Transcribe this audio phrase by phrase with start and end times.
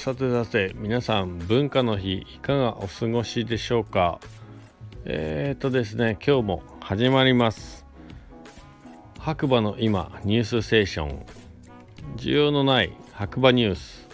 [0.00, 4.18] さてさて皆さん文化の日いかがお過ごしでしょうか？
[5.04, 7.84] えーとですね今日も始まります。
[9.18, 11.26] 白馬の今ニュースステーション。
[12.16, 14.08] 需要のない白馬ニュース。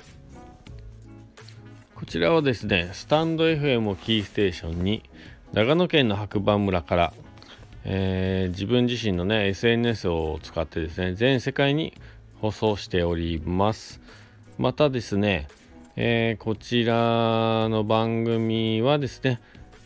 [1.95, 5.05] こちらはですねスタンド FM をキーステーションに
[5.53, 7.12] 長野県の白馬村から、
[7.84, 11.95] えー、自分自身のね SNS を使ってですね全世界に
[12.41, 14.00] 放送しております。
[14.59, 15.46] またですね
[15.98, 19.41] えー、こちらの番組はですね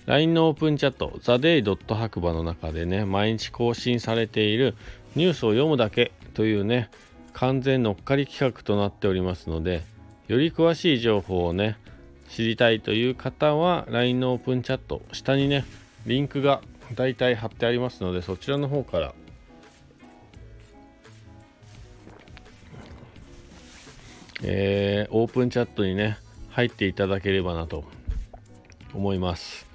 [0.07, 1.95] LINE のオープンチャット TheDay.
[1.95, 4.75] 白馬の中でね毎日更新されている
[5.15, 6.91] ニュースを読むだけというね
[7.33, 9.85] 完全乗っかり企画となっておりますので
[10.27, 11.79] より詳しい情報をね
[12.29, 15.65] 知りたいという方は LINE のオープンチャット下にね
[16.07, 16.61] リンクが
[16.97, 19.15] だいたい貼ってありますのでそちらの方から
[24.43, 26.19] えー、オープンチャットにね
[26.51, 27.85] 入っていただければなと
[28.95, 29.67] 思います。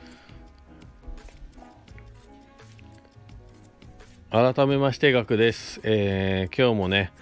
[4.31, 7.13] 改めましてガクです、えー、今日もね、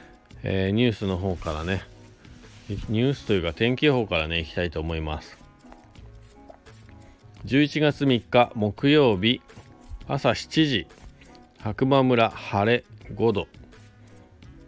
[0.42, 1.84] えー、ニュースの方からね
[2.90, 5.38] ニュースというか天気予報からねいきたいと思います。
[7.46, 9.42] 11月3日木曜日
[10.08, 10.88] 朝7時
[11.60, 13.48] 白馬村晴れ5度。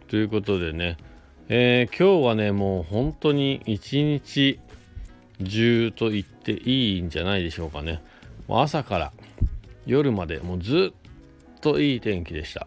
[0.08, 0.98] ということでね
[1.48, 4.58] えー、今日はね、もう本当に一日
[5.44, 8.02] 中と言っていいんじゃないでしょうかね。
[8.48, 9.12] 朝から
[9.86, 12.66] 夜までもうずっといい天気でした。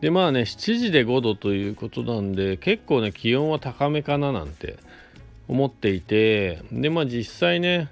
[0.00, 4.76] で、まあね、7時で5度ということなんで、結構ね、気温は高めかななんて
[5.48, 7.88] 思っていて、で、まあ実際ね、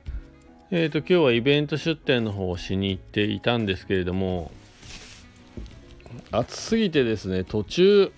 [0.70, 4.52] えっ、ー、と、今日はイベント出店の方をしに行っていたんですけれども、
[6.30, 8.12] 暑すぎてですね、途中、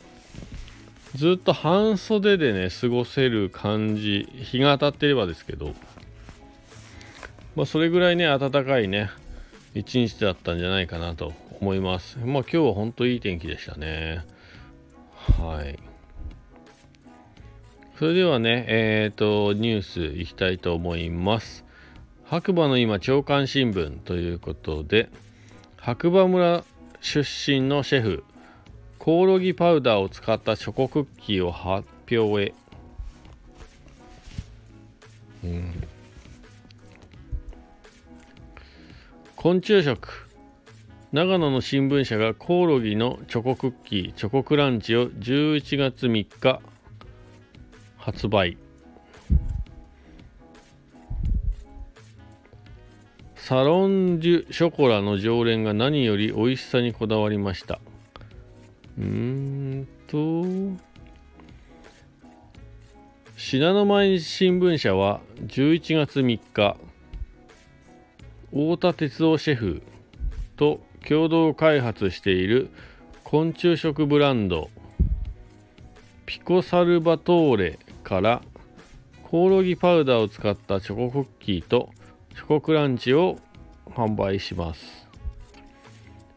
[1.15, 5.75] ずっと半袖でね過ごせる感じ日が当たってればですけど
[7.57, 9.11] まあそれぐらいね暖かいね
[9.75, 12.19] 一日だったんじゃないかなと思います。
[12.19, 14.25] まあ今日は本当いい天気でしたね。
[15.39, 15.79] はい。
[17.99, 21.65] それではねえっ、ー、とニュースいきたいと思います。
[22.25, 25.09] 白馬の今朝刊新聞ということで
[25.77, 26.65] 白馬村
[27.01, 28.25] 出身のシェフ
[29.01, 32.55] コオロギパウダーを使ったチョコクッキーを発表へ、
[35.43, 35.73] うん、
[39.37, 40.29] 昆虫食。
[41.13, 46.61] 長野の新聞社がコオロギのチョコクッキーチョコクランチを11月3日
[47.97, 48.59] 発売。
[53.35, 57.81] サロンジュショコラの常連が何より美味しさにこだわりました。
[58.99, 60.45] うーんと、
[63.37, 66.77] 信濃毎日新聞社は11月3日、
[68.51, 69.83] 太田哲夫シェフ
[70.57, 72.69] と共同開発している
[73.25, 74.71] 昆虫食ブランド
[76.27, 78.43] ピコサルバトーレから
[79.23, 81.91] コオロギパウダーを使ったチョコクッキーと
[82.35, 83.39] チョコクランチを
[83.87, 85.10] 販売します。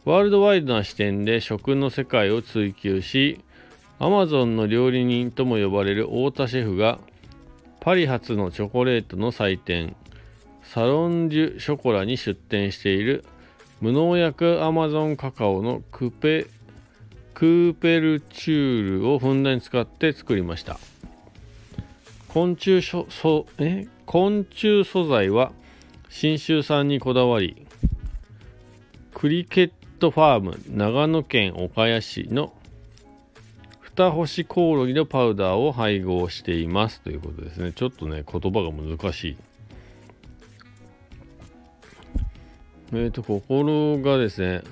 [0.06, 3.40] ワールドワイドな視点で食の世界を追求し、
[4.00, 7.00] アマゾンの料理人とも呼ばれる太田シェフが、
[7.80, 9.96] パリ発のチョコレートの祭典、
[10.62, 13.24] サロンジュショコラに出店している
[13.80, 16.48] 無農薬アマゾンカカオのクペ
[17.34, 20.80] クーペルチュールをふんだんに使って作りました。
[22.28, 23.88] 昆虫そえ？
[24.06, 25.52] 昆虫素材は
[26.10, 27.68] 信州産にこだわり
[29.14, 29.72] クリケッ
[30.04, 32.52] トファーム長野県岡谷市の
[33.96, 37.72] 二星コオロギのパウダーを配合していますということですね。
[37.72, 39.38] ちょっとね、言葉が難しい。
[42.92, 44.64] えっ、ー、と、心がですね、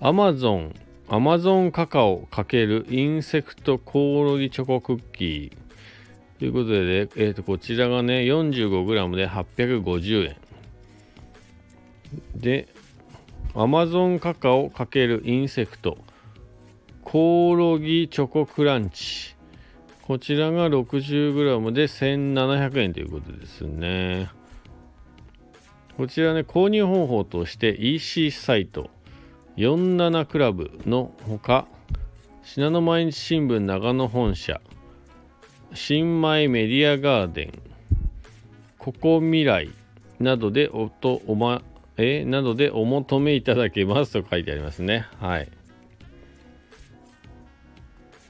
[0.00, 0.74] アマゾン、
[1.08, 10.36] アマゾンカカオ×インセクトコオロギチョコクッキーということで、ね、え、ー、と、こちらがね、45g で850円。
[12.34, 12.66] で、
[13.54, 15.98] アマゾンカカオ×インセクト
[17.02, 19.36] コオロギチョコクランチ。
[20.00, 24.30] こちらが 60g で1700円ということですね。
[25.98, 28.88] こちらね購入方法として EC サイト。
[29.58, 31.66] 47クラブのほか
[32.42, 34.62] 信濃毎日新聞長野本社。
[35.74, 37.52] 新米メディアガーデン。
[38.78, 39.68] ここ未来
[40.20, 41.60] などでおとおま
[41.96, 45.06] えなどでお求めいただけますと書いてありますね。
[45.20, 45.48] はい。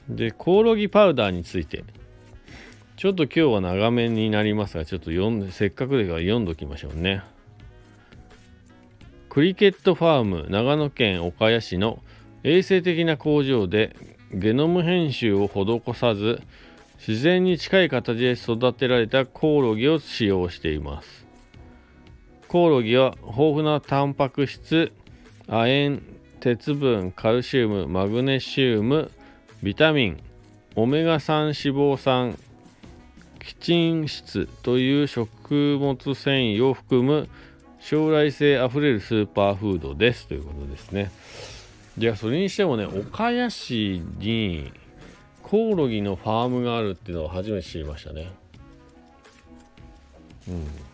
[0.09, 1.83] で、コオロギパウダーについて。
[3.03, 7.21] ちょっと今日は長めになりますがちょっと読んでせっかくでから読んどきましょうね
[9.27, 11.99] クリケットファーム長野県岡谷市の
[12.43, 13.93] 衛生的な工場で
[14.31, 16.41] ゲノム編集を施さず
[17.05, 21.22] 自然に近い形で育てられたコオロギを使用しています
[22.53, 24.93] コオロギは豊富なタンパク質
[25.47, 26.01] 亜鉛
[26.39, 29.09] 鉄分カルシウムマグネシウム
[29.63, 30.23] ビタミン
[30.75, 32.37] オメガ3脂肪酸
[33.39, 37.27] キチン質という食物繊維を含む
[37.79, 41.11] 将来性あふれるスーパーフードですということですね。
[41.97, 44.71] いやそれにしてもね岡谷市に
[45.41, 48.31] コオロギのファームがあるっていうのは初めて知りましたね。
[50.47, 50.92] うん。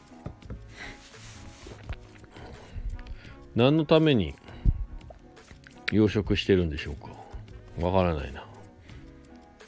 [3.56, 4.36] 何のために
[5.92, 7.10] 養殖してるんでしょうか？
[7.86, 8.46] わからないな。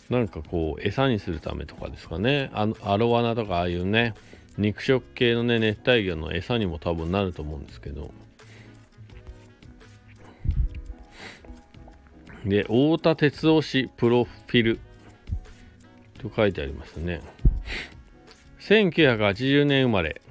[0.09, 2.49] なんかこう餌にするためとかですかね。
[2.53, 4.13] あのアロワナとかああいうね
[4.57, 8.11] 肉食系のね熱帯魚の餌にも多分なると思うんですけど。
[12.45, 14.79] で太田哲夫氏プロフィル
[16.19, 17.21] と書いてありますね。
[18.59, 20.21] 1980年生まれ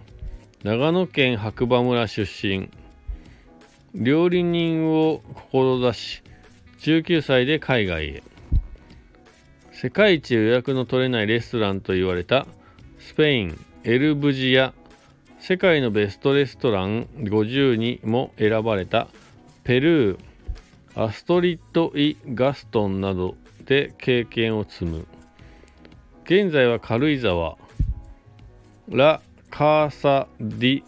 [0.63, 2.69] 長野県白馬村出身。
[3.95, 6.23] 料理人を志し
[6.81, 8.23] 19歳で海外へ。
[9.73, 12.47] 世界一予約の取れないレストランと言われた
[12.99, 14.75] スペインエルブジア
[15.39, 19.09] 世界のベストレストラン50にも選ばれた
[19.65, 20.19] ペルー
[20.95, 25.07] アストリッド・イ・ガストンなどで経験を積む。
[26.25, 27.57] 現在は軽井沢
[28.89, 30.83] ラ・カーサ・ディ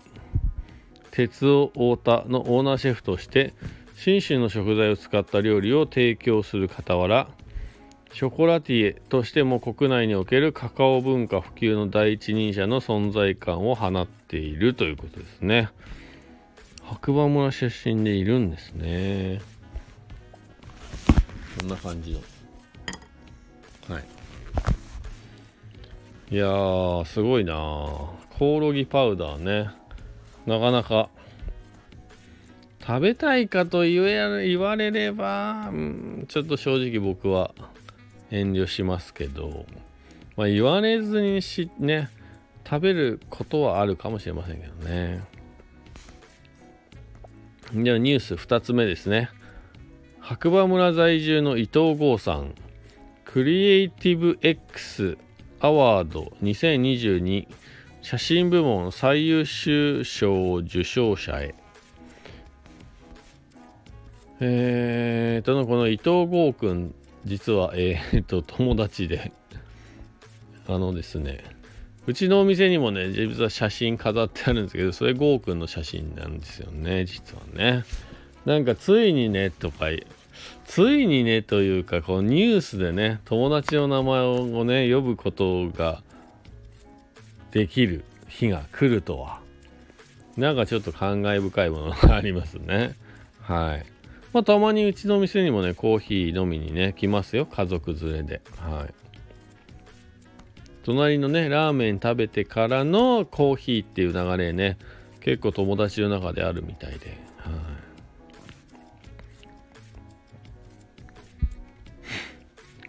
[1.12, 3.54] 鉄オ太田のオーナーシェフとして
[3.94, 7.28] 信州の食材を使った料理を提供する傍ら
[8.12, 15.70] ショコラティエとしても国内におけるカカオ文化普及の第一人者の存在感を放っているということですね。
[16.82, 19.40] 白馬村出身でいるんですね。
[21.58, 22.20] こんな感じの。
[23.94, 24.04] はい。
[26.34, 29.81] いやー、すごいなコオロギパウダーね。
[30.46, 31.08] なかなか。
[32.84, 37.54] 食べたいかと言え言われれば、うん、ちょっと正直僕は
[38.32, 39.66] 遠慮しますけど、
[40.36, 42.10] まあ、言われずにしね
[42.68, 45.22] 食べることはあるかもしれませんけどね。
[47.72, 49.30] ではニュース2つ目ですね。
[50.20, 52.54] 白馬村在住の伊藤剛さん。
[53.24, 55.16] クリエイティブ X
[55.60, 57.46] アワード2022
[58.02, 61.54] 写真部門最優秀賞受賞者へ
[64.40, 66.94] えーとのこの伊藤剛くん
[67.24, 69.32] 実は、えー、っと、友達で、
[70.66, 71.44] あのですね、
[72.06, 77.84] うちのお店にもね、実は写真飾ってあるんですけど、それゴーくんの写真なんですよね、実はね。
[78.44, 79.86] なんか、ついにね、とか、
[80.64, 86.02] ついにね、というか、こう、ニュースでね、友達の名前をね、呼ぶことが
[87.52, 89.40] できる日が来るとは、
[90.36, 92.96] なんかちょっと感慨深いものがありますね。
[93.40, 93.86] はい。
[94.32, 97.44] まあ、たまにうちの店にもね、コーヒー飲みにね、来ますよ。
[97.44, 98.40] 家族連れで。
[98.56, 98.94] はい。
[100.84, 104.78] 隣のね、ラーメン食べてからのコーヒーっていう流れね、
[105.20, 107.18] 結構友達の中であるみたいで。
[107.36, 107.92] はい。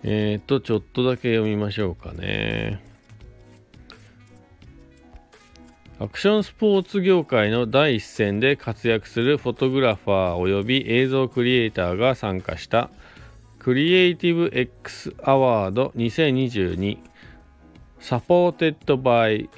[0.04, 2.93] えっ、と、ちょっとだけ読みましょうかね。
[6.04, 12.90] アクションスポーツ業界の第一線で活躍するフォトグラファー及び映像クリエイターが参加した
[13.58, 16.98] クリエイティブ X アワード2022
[18.02, 19.50] サポーテッドバイ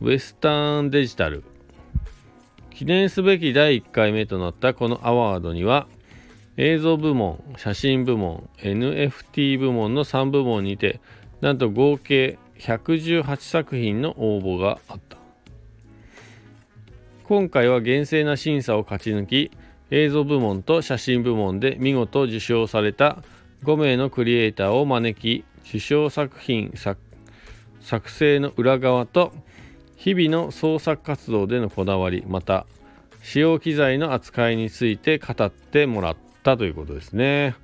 [0.00, 1.42] ウェスタンデジタル
[2.70, 5.88] 記念すべき第1回目となったこのアワードには
[6.56, 11.00] 映像部門、写真部門、NFT 部門の3部門にて
[11.40, 15.13] なんと合計118作品の応募があった。
[17.36, 19.50] 今回は厳正な審査を勝ち抜き
[19.90, 23.24] 映像部門と写真部門で見事受賞された
[23.64, 29.32] 5名のクリエイターを招き受賞作品作成の裏側と
[29.96, 32.66] 日々の創作活動でのこだわりまた
[33.24, 37.56] 使用機材の扱いについて語ってもらったということですね、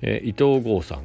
[0.00, 1.02] えー、伊藤剛さん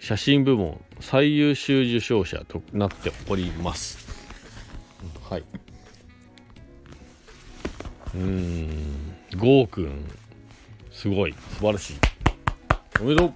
[0.00, 4.08] 写真部門最優秀受賞者となっております。
[5.30, 5.67] はい。
[8.14, 8.68] うん。
[9.36, 10.10] ゴーくん
[10.90, 11.32] すごい。
[11.32, 11.96] 素晴らしい。
[13.00, 13.26] おめでと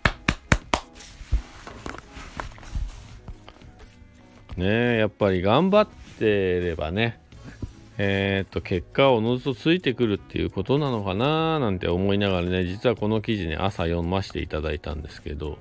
[4.56, 4.60] う。
[4.60, 5.88] ねやっぱり頑張っ
[6.18, 7.22] てればね。
[7.98, 15.58] えー、っと結果をおのずとついてくるっていうことなのかななんて思いながらね実はこの記事ね朝読ませていただいたんですけど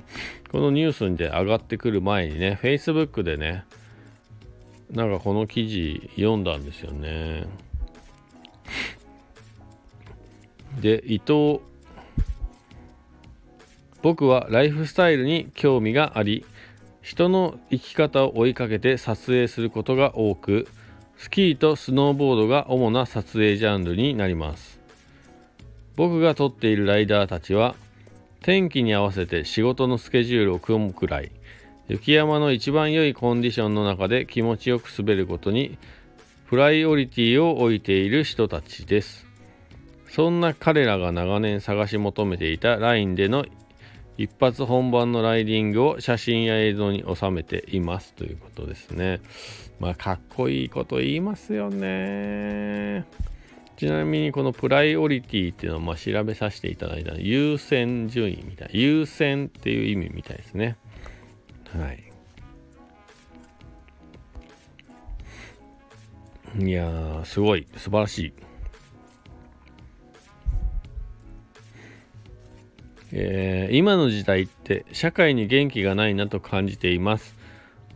[0.50, 3.66] このニュースで上がってくる前にね Facebook でね
[4.92, 7.46] なんかこの記事読んだんですよね
[10.80, 11.60] で伊藤。
[14.02, 16.44] 僕はライフスタイルに興味があり
[17.02, 20.68] 人の生き方を追いかけて撮影することが多く
[21.18, 24.80] スキーとスノーボードが主な撮影ジャンルになります。
[25.96, 27.76] 僕が撮っているライダーたちは
[28.42, 31.32] 天気に合わせて仕事のスケジュールを組むくらい
[31.88, 35.78] 雪山の一番良いコンディションの中で気持ちよく滑ることに
[36.48, 39.31] プライオリティを置いている人たちです。
[40.14, 43.46] そんな彼らが長年探し求めていたラインでの
[44.18, 49.22] 一発本番のライディングを写真や映像に収めていますということですね。
[49.80, 53.06] まあかっこいいこと言いますよね。
[53.78, 60.76] ちなみにこのプライオリティっていうのをま調べさせていただいた優先順位みたい優先っていう意味みたいですね。
[61.74, 62.04] はい。
[66.60, 68.51] いやーすごい素晴らしい。
[73.14, 77.36] えー、今の時代って社会に元気がないなと感じています。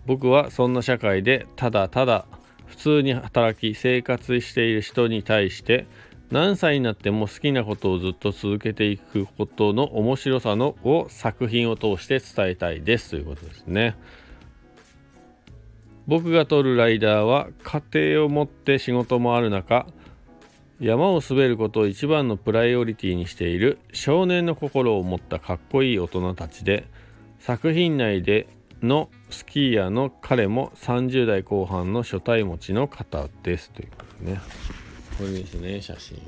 [0.06, 2.26] 僕はそんな社会でただただ
[2.68, 5.88] 普通に働き生活している人に対して
[6.32, 13.12] 何歳になっても好きなことをずっと続けていくことの面白さのを作品を通して伝えたいです。
[13.12, 13.96] ということですね。
[16.08, 19.88] 僕が撮るライダーは家庭を持って仕事もある中
[20.80, 26.86] 山を滑ることを一番のプライオリティにしている少年の心を持ったかっこいい大人たちで
[27.40, 28.48] 作品内で
[28.82, 33.90] のスキーヤーの彼も30代後半の初対持ちの方ですという。
[33.98, 34.40] ことね
[35.18, 36.22] これですね写真。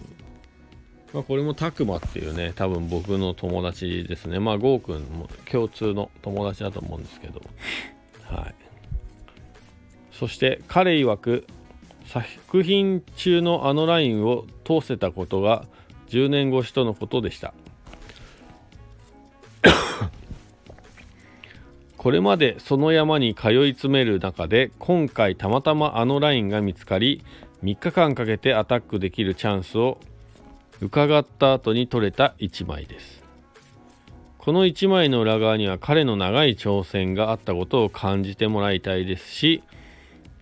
[1.14, 4.40] まあ、これもたくまっていうね多分僕の友達ですね。
[4.40, 7.42] まあゴーくんも共通の友達だと思うんですけど。
[8.24, 8.56] はい。
[10.14, 11.46] そして彼曰く
[12.08, 15.66] 作品中のあのラインを通せたことが
[16.08, 17.54] 10年越しとのことでした。
[21.98, 27.24] これまでその山に通い詰める中で今回たまたまあのラインが見つかり
[27.64, 29.98] 3日間かけてアタックできるチャンスを
[30.80, 33.24] 伺った後に撮れた1枚です。
[34.38, 39.62] この1枚の裏側には彼の長い挑戦があったことを感じてもらいたいですし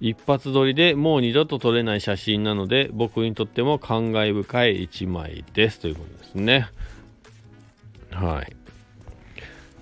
[0.07, 5.79] 一発撮りでもう二度と撮れない写真なので僕にとっても感慨深い一枚です。
[5.79, 6.69] ということですね。
[8.11, 8.55] はい。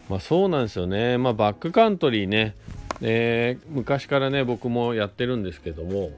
[0.07, 1.17] まあそうなんですよね。
[1.17, 2.55] まあバックカントリーね、
[3.01, 6.11] えー、昔からね僕もやってるんですけども。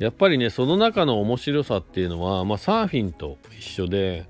[0.00, 4.26] やっぱりねその中の面白さっていうのは、まあ、サーフィンと一緒で、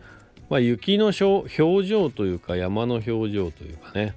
[0.50, 4.14] まあ、雪の表情というか山の表情というかね。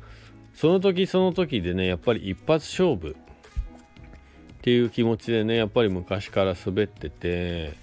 [0.54, 3.16] その時その時でねやっぱり一発勝負っ
[4.62, 7.74] ていう気持ちでねやっぱり昔から滑ってて、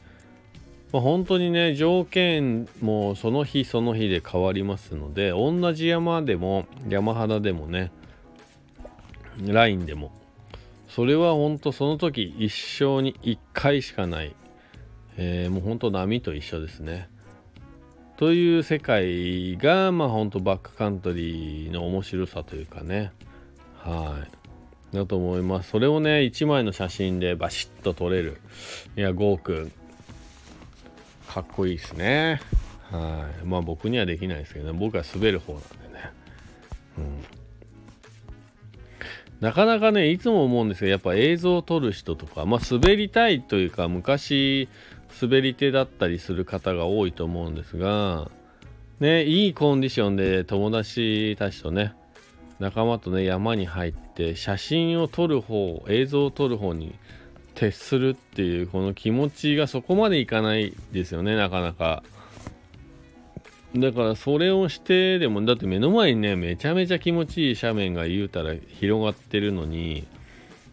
[0.93, 7.93] まあ、本当にね条件もその日その日で変わりますので同じ山でも山肌でもね
[9.45, 10.13] ラインでも
[10.89, 14.35] それは本当その時一生に一回しかない、
[15.17, 17.09] えー、もう本当波と一緒ですね。
[18.21, 23.13] という世界がまあほんとバックカントリーの面白さというかね。
[23.79, 24.27] は
[24.93, 24.95] い。
[24.95, 25.71] だと思います。
[25.71, 28.39] それをね1枚の写真でバシッと撮れる。
[28.95, 29.73] いやゴーくん。
[31.29, 32.43] かっこいいですね。
[32.91, 33.47] はい。
[33.47, 34.79] まあ僕にはできないですけどね。
[34.79, 36.11] 僕は滑る方なんでね。
[36.99, 37.25] うん。
[39.41, 44.69] なかなかねいつも思うんですけどやっぱ映像を撮る人とかまあ滑りたいというか昔
[45.21, 48.31] 滑り手だったりする方が多いと思うんですが、
[49.01, 51.95] ね、いいコンディションで友達たちとね、
[52.59, 56.95] 仲間とね、山に入って写真を撮る方、映像を撮る方に
[57.55, 62.03] 徹するっていうこの気持ちがそこまでいかないですよね、なかなか。
[63.75, 70.07] だからそれをしてでも、だって目の前にね、めちゃめちゃ気持ちいい斜面が言うたら広がってるのに、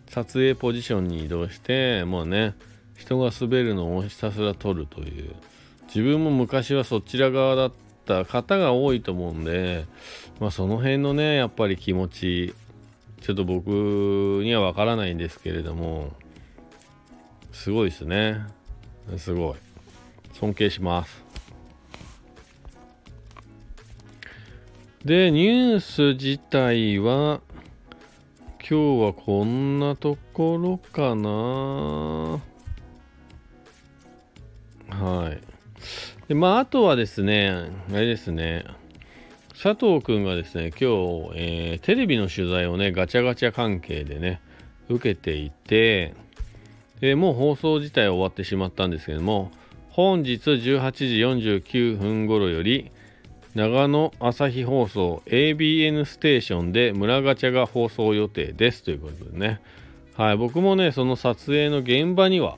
[0.10, 2.56] 撮影ポジションに移動して、もうね、
[2.98, 5.36] 人が滑るのをひたすら撮るという。
[5.88, 7.72] 自分も昔はそちら側だっ
[8.06, 9.86] た方が多いと思うんで、
[10.42, 12.54] まあ、その辺のねやっぱり気持ち
[13.22, 13.70] ちょっと僕
[14.44, 16.12] にはわからないんですけれども
[17.58, 18.46] すごいですね。
[19.18, 19.56] すごい。
[20.34, 21.26] 尊敬します。
[25.04, 27.42] で、ニュース自体は、
[28.60, 32.40] 今日はこんなところかな。
[34.90, 35.42] はい。
[36.28, 38.66] で、まあ、あとはですね、あれですね、
[39.62, 40.86] 佐藤くんがですね、今日、
[41.36, 44.42] えー、テレビの取材をね、ガチャガチャ関係でね、
[44.90, 46.14] 受けていて、
[47.00, 49.52] でもう放送自体終わってしまったんですけども、
[49.90, 50.92] 本日18
[51.42, 52.92] 時49分頃より、
[53.56, 59.60] 長野朝日放送 ABN ステーションで村ガチャが放送予定ですということでね。
[60.16, 62.58] はい、僕もね、その撮影の現場には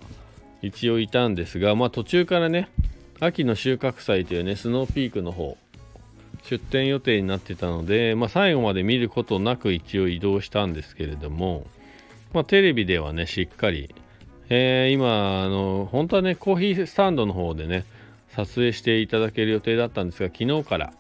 [0.62, 2.70] 一応いたんですが、まあ途中からね、
[3.20, 5.58] 秋の収穫祭というね、スノーピークの方、
[6.44, 11.66] 出店予定になってたので、まあ、最後まで見ることなく一応移動したんですけれども、
[12.34, 13.94] まあ、テレビではね、しっかり、
[14.50, 17.86] えー、今、あの、本当はね、コーヒースタンドの方でね、
[18.30, 20.94] 撮影していただける予定だったんですが、昨日から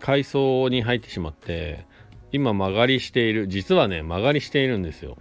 [0.00, 1.86] 改装に入ってしまって、
[2.32, 5.16] 今曲がりしている、実はね、曲がりしているんですよ。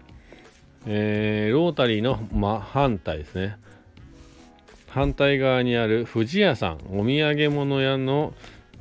[0.85, 3.57] えー、ロータリーの真反対ですね。
[4.88, 8.33] 反対側にある富士屋さん、お土産物屋の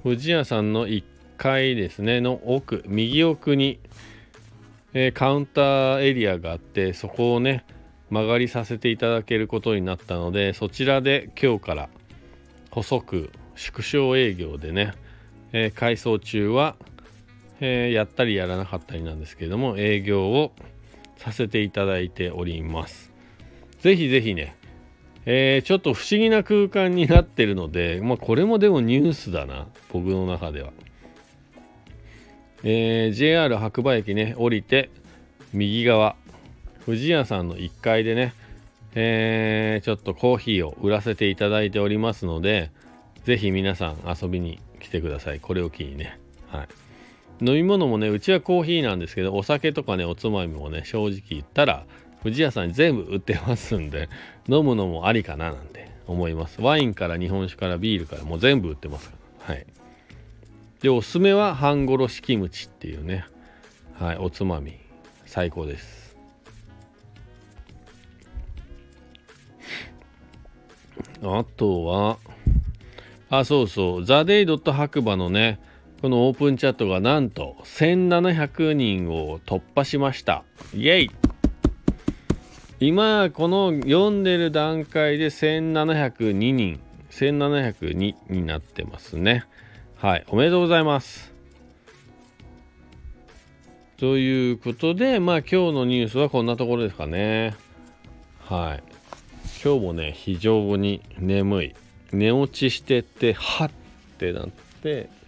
[0.02, 1.04] 富士屋さんの1
[1.36, 3.78] 階ですね、の奥、右奥に、
[4.92, 7.64] えー、カウンターエリアがあって、そこをね、
[8.10, 11.88] 曲がりさせていただけることになったので、そちらで今日から
[12.70, 14.94] 細く縮小営業でね、
[15.52, 16.76] えー、改装中は、
[17.60, 20.52] えー、やったりやらなかったりなんですけれども、営業を
[21.20, 23.12] させていただいております。
[23.80, 24.56] ぜひぜひね、
[25.26, 30.72] えー、ちょっと不思議な空間になってるので、まあ、これもでもニュースだな、僕の中では。
[32.62, 34.88] えー、JR 白馬駅ね、降りて、
[35.52, 36.16] 右側、
[36.86, 38.32] 富士屋さんの1階でね、
[38.94, 42.70] えー、ちょっとコーヒーを売らせていただいておりますので、
[43.24, 45.40] ぜひ皆さん遊びに来てください。
[45.40, 46.18] これを機にね。
[46.48, 46.68] はい。
[47.40, 51.86] 飲み物もね、うちはコーヒーなんですけど、お酒とかね、おつまみもね、正直言ったら、
[52.22, 54.08] 富士屋さんに全部売ってますんで、
[54.48, 56.60] 飲むのもありかななんて思います。
[56.60, 59.10] ワインから日本酒からビールからもう全部売ってます。
[59.38, 59.66] はい。
[60.82, 63.24] で、おすすめは半殺しキムチっていうね、
[63.98, 64.74] はい、おつまみ、
[65.24, 66.16] 最高です。
[71.22, 72.18] あとは、
[73.28, 75.60] あ、そうそう、ザ・デイ・ドット白馬のね、
[76.00, 80.44] このオープンチャットがなんと1700人を突破しました。
[80.72, 81.10] イェイ。
[82.80, 86.80] 今この読んでる段階で1702人。
[87.10, 89.44] 1702になってますね。
[89.96, 90.24] はい。
[90.28, 91.34] おめでとうございます。
[93.98, 97.54] ということでまあ今日のニュースはこんなところですかね。
[98.38, 98.82] はい。
[99.62, 101.74] 今日もね非常に眠い。
[102.10, 103.70] 寝落ちしててはっ
[104.16, 104.48] てなっ
[104.82, 105.19] て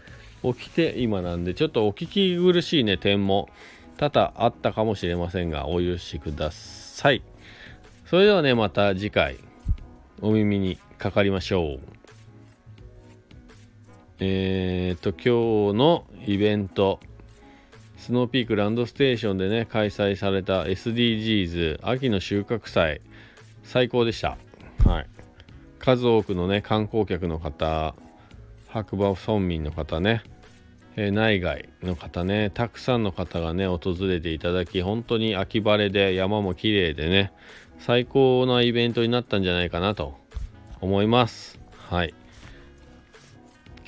[0.42, 3.48] 起きて今なんでちょっとお聞き苦しいね点も
[3.96, 7.22] 多々あったかもしれませんがお許しください
[8.12, 9.38] それではね、また次回、
[10.20, 11.80] お耳にかかりましょう。
[14.20, 17.00] えっ、と、今日のイベント、
[17.96, 23.00] スノーピークランドステーションでね、開催された SDGs 秋の収穫祭、
[23.62, 24.36] 最高でした。
[24.84, 25.06] はい。
[25.78, 27.94] 数多くのね、観光客の方、
[28.68, 30.22] 白馬村民の方ね、
[30.96, 37.32] え、内外の方ね、たくさんの方がね、訪れていただき、本当に秋晴れで山も綺麗でね、
[37.78, 40.18] 最高なイベントになったんじゃないかなと
[40.80, 41.58] 思います。
[41.88, 42.14] はい。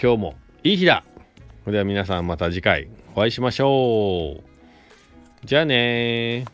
[0.00, 1.04] 今日もいい日だ
[1.62, 5.46] それでは皆さんまた次回お会いしましょう。
[5.46, 6.44] じゃあね